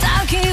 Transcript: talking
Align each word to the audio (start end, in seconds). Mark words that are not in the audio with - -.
talking 0.00 0.45